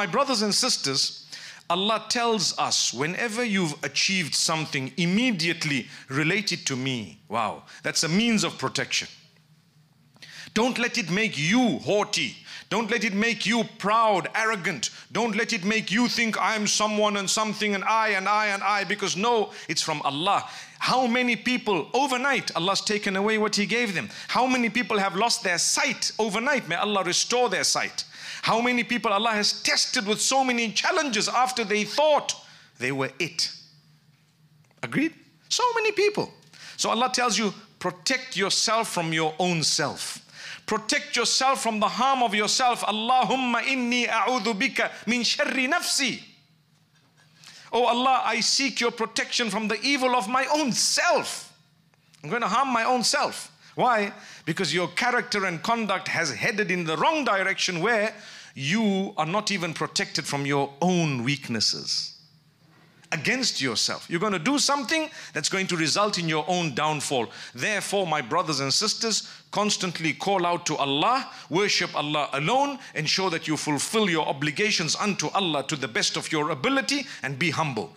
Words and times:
My 0.00 0.06
brothers 0.06 0.40
and 0.40 0.54
sisters, 0.54 1.26
Allah 1.68 2.06
tells 2.08 2.58
us 2.58 2.94
whenever 2.94 3.44
you've 3.44 3.74
achieved 3.84 4.34
something, 4.34 4.94
immediately 4.96 5.88
relate 6.08 6.52
it 6.52 6.64
to 6.68 6.74
me. 6.74 7.20
Wow, 7.28 7.64
that's 7.82 8.02
a 8.02 8.08
means 8.08 8.42
of 8.42 8.56
protection. 8.56 9.08
Don't 10.54 10.78
let 10.78 10.96
it 10.96 11.10
make 11.10 11.36
you 11.36 11.80
haughty. 11.80 12.34
Don't 12.70 12.90
let 12.90 13.04
it 13.04 13.12
make 13.12 13.44
you 13.44 13.64
proud, 13.76 14.30
arrogant. 14.34 14.88
Don't 15.12 15.36
let 15.36 15.52
it 15.52 15.66
make 15.66 15.90
you 15.90 16.08
think 16.08 16.34
I'm 16.40 16.66
someone 16.66 17.18
and 17.18 17.28
something 17.28 17.74
and 17.74 17.84
I 17.84 18.08
and 18.16 18.26
I 18.26 18.46
and 18.46 18.62
I 18.62 18.84
because 18.84 19.18
no, 19.18 19.50
it's 19.68 19.82
from 19.82 20.00
Allah. 20.00 20.48
How 20.78 21.06
many 21.06 21.36
people 21.36 21.90
overnight 21.92 22.56
Allah's 22.56 22.80
taken 22.80 23.16
away 23.16 23.36
what 23.36 23.54
He 23.54 23.66
gave 23.66 23.94
them? 23.94 24.08
How 24.28 24.46
many 24.46 24.70
people 24.70 24.98
have 24.98 25.14
lost 25.14 25.44
their 25.44 25.58
sight 25.58 26.12
overnight? 26.18 26.68
May 26.68 26.76
Allah 26.76 27.04
restore 27.04 27.50
their 27.50 27.64
sight. 27.64 28.04
How 28.42 28.60
many 28.60 28.84
people 28.84 29.12
Allah 29.12 29.30
has 29.30 29.62
tested 29.62 30.06
with 30.06 30.20
so 30.20 30.44
many 30.44 30.72
challenges 30.72 31.28
after 31.28 31.64
they 31.64 31.84
thought 31.84 32.34
they 32.78 32.92
were 32.92 33.10
it? 33.18 33.52
Agreed? 34.82 35.14
So 35.48 35.62
many 35.74 35.92
people. 35.92 36.32
So 36.76 36.90
Allah 36.90 37.10
tells 37.12 37.36
you, 37.36 37.52
protect 37.78 38.36
yourself 38.36 38.88
from 38.88 39.12
your 39.12 39.34
own 39.38 39.62
self. 39.62 40.26
Protect 40.66 41.16
yourself 41.16 41.62
from 41.62 41.80
the 41.80 41.88
harm 41.88 42.22
of 42.22 42.34
yourself. 42.34 42.82
Allahumma 42.82 43.62
inni 43.62 44.06
a'udhu 44.08 44.54
bika 44.54 44.90
min 45.06 45.22
sharri 45.22 45.68
nafsi. 45.68 46.22
Oh 47.72 47.84
Allah, 47.84 48.22
I 48.24 48.40
seek 48.40 48.80
your 48.80 48.90
protection 48.90 49.50
from 49.50 49.68
the 49.68 49.80
evil 49.82 50.14
of 50.16 50.28
my 50.28 50.46
own 50.46 50.72
self. 50.72 51.52
I'm 52.22 52.30
going 52.30 52.42
to 52.42 52.48
harm 52.48 52.68
my 52.68 52.84
own 52.84 53.02
self. 53.02 53.50
Why? 53.80 54.12
Because 54.44 54.74
your 54.74 54.88
character 54.88 55.46
and 55.46 55.62
conduct 55.62 56.06
has 56.08 56.34
headed 56.34 56.70
in 56.70 56.84
the 56.84 56.98
wrong 56.98 57.24
direction 57.24 57.80
where 57.80 58.14
you 58.54 59.14
are 59.16 59.24
not 59.24 59.50
even 59.50 59.72
protected 59.72 60.26
from 60.26 60.44
your 60.44 60.70
own 60.82 61.24
weaknesses 61.24 62.16
against 63.10 63.62
yourself. 63.62 64.04
You're 64.10 64.20
going 64.20 64.34
to 64.34 64.38
do 64.38 64.58
something 64.58 65.08
that's 65.32 65.48
going 65.48 65.66
to 65.68 65.78
result 65.78 66.18
in 66.18 66.28
your 66.28 66.44
own 66.46 66.74
downfall. 66.74 67.28
Therefore, 67.54 68.06
my 68.06 68.20
brothers 68.20 68.60
and 68.60 68.70
sisters, 68.72 69.26
constantly 69.50 70.12
call 70.12 70.44
out 70.44 70.66
to 70.66 70.76
Allah, 70.76 71.30
worship 71.48 71.96
Allah 71.96 72.28
alone, 72.34 72.78
ensure 72.94 73.30
that 73.30 73.48
you 73.48 73.56
fulfill 73.56 74.10
your 74.10 74.28
obligations 74.28 74.94
unto 74.94 75.28
Allah 75.28 75.66
to 75.68 75.76
the 75.76 75.88
best 75.88 76.18
of 76.18 76.30
your 76.30 76.50
ability, 76.50 77.06
and 77.22 77.38
be 77.38 77.48
humble. 77.48 77.88